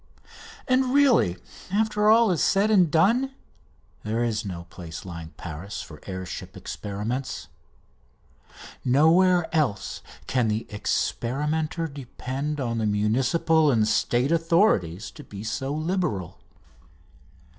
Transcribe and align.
And 0.67 0.95
really, 0.95 1.37
after 1.71 2.09
all 2.09 2.31
is 2.31 2.43
said 2.43 2.71
and 2.71 2.89
done, 2.89 3.35
there 4.01 4.23
is 4.23 4.43
no 4.43 4.63
place 4.71 5.05
like 5.05 5.37
Paris 5.37 5.83
for 5.83 6.01
air 6.07 6.25
ship 6.25 6.57
experiments. 6.57 7.49
Nowhere 8.83 9.47
else 9.55 10.01
can 10.25 10.47
the 10.47 10.65
experimenter 10.71 11.85
depend 11.85 12.59
on 12.59 12.79
the 12.79 12.87
municipal 12.87 13.69
and 13.69 13.87
State 13.87 14.31
authorities 14.31 15.11
to 15.11 15.23
be 15.23 15.43
so 15.43 15.71
liberal. 15.71 16.39